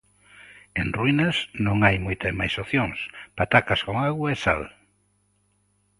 En 0.81 0.87
Ruínas 0.97 1.37
non 1.65 1.77
hai 1.85 1.97
moita 2.05 2.27
máis 2.39 2.53
opción, 2.63 2.89
patacas 3.39 3.81
con 3.85 3.95
auga 4.05 4.27
e 4.35 4.37
sal. 4.45 4.61